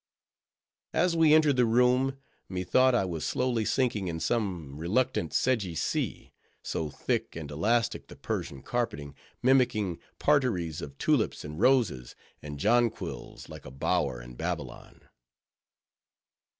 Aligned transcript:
As 0.95 1.15
we 1.15 1.31
entered 1.31 1.57
the 1.57 1.65
room, 1.67 2.17
methought 2.49 2.95
I 2.95 3.05
was 3.05 3.23
slowly 3.23 3.65
sinking 3.65 4.07
in 4.07 4.19
some 4.19 4.79
reluctant, 4.79 5.31
sedgy 5.31 5.75
sea; 5.75 6.33
so 6.63 6.89
thick 6.89 7.35
and 7.35 7.51
elastic 7.51 8.07
the 8.07 8.15
Persian 8.15 8.63
carpeting, 8.63 9.13
mimicking 9.43 9.99
parterres 10.17 10.81
of 10.81 10.97
tulips, 10.97 11.45
and 11.45 11.59
roses, 11.59 12.15
and 12.41 12.59
jonquils, 12.59 13.47
like 13.47 13.63
a 13.63 13.69
bower 13.69 14.19
in 14.19 14.33
Babylon. 14.33 15.01